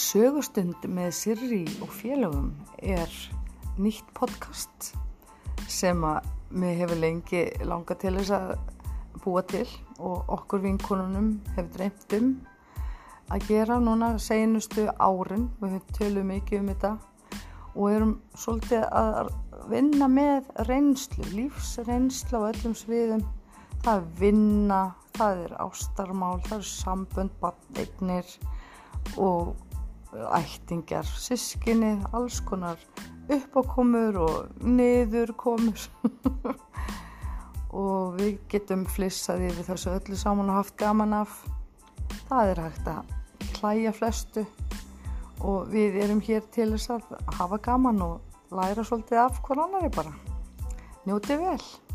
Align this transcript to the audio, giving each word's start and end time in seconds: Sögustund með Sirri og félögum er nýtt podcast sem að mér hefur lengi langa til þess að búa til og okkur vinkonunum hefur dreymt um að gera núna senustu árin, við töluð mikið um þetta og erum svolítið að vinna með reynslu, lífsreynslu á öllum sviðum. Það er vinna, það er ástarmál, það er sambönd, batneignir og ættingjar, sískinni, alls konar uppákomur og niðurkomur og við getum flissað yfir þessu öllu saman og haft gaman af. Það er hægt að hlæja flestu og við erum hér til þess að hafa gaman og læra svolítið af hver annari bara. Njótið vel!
Sögustund 0.00 0.86
með 0.88 1.10
Sirri 1.12 1.64
og 1.84 1.90
félögum 1.92 2.46
er 2.80 3.10
nýtt 3.76 4.06
podcast 4.16 4.94
sem 5.68 6.00
að 6.06 6.30
mér 6.56 6.78
hefur 6.78 7.00
lengi 7.02 7.42
langa 7.68 7.96
til 8.00 8.14
þess 8.16 8.32
að 8.32 8.54
búa 9.20 9.42
til 9.50 9.66
og 9.98 10.32
okkur 10.38 10.64
vinkonunum 10.64 11.28
hefur 11.52 11.70
dreymt 11.76 12.16
um 12.16 12.32
að 13.30 13.46
gera 13.50 13.76
núna 13.82 14.14
senustu 14.16 14.88
árin, 14.96 15.50
við 15.60 15.78
töluð 15.98 16.28
mikið 16.32 16.62
um 16.62 16.72
þetta 16.72 16.96
og 17.74 17.84
erum 17.92 18.18
svolítið 18.34 18.88
að 19.04 19.32
vinna 19.70 20.08
með 20.10 20.48
reynslu, 20.70 21.28
lífsreynslu 21.36 22.40
á 22.40 22.48
öllum 22.48 22.74
sviðum. 22.78 23.26
Það 23.84 23.96
er 23.98 24.12
vinna, 24.24 24.84
það 25.16 25.44
er 25.44 25.58
ástarmál, 25.68 26.38
það 26.48 26.62
er 26.62 26.70
sambönd, 26.72 27.36
batneignir 27.44 28.38
og 29.20 29.58
ættingjar, 30.12 31.06
sískinni, 31.06 31.96
alls 32.12 32.40
konar 32.46 32.80
uppákomur 33.30 34.18
og 34.18 34.64
niðurkomur 34.64 35.84
og 37.82 38.18
við 38.18 38.40
getum 38.50 38.86
flissað 38.90 39.46
yfir 39.50 39.68
þessu 39.68 39.92
öllu 39.94 40.18
saman 40.18 40.50
og 40.50 40.60
haft 40.60 40.76
gaman 40.80 41.14
af. 41.20 41.36
Það 42.30 42.54
er 42.54 42.62
hægt 42.64 42.90
að 42.90 43.14
hlæja 43.60 43.92
flestu 43.94 44.46
og 45.46 45.70
við 45.72 46.00
erum 46.04 46.24
hér 46.24 46.42
til 46.52 46.72
þess 46.74 46.96
að 46.96 47.14
hafa 47.38 47.60
gaman 47.70 48.02
og 48.06 48.56
læra 48.56 48.84
svolítið 48.84 49.22
af 49.26 49.38
hver 49.46 49.62
annari 49.66 49.92
bara. 49.94 50.16
Njótið 51.06 51.46
vel! 51.46 51.89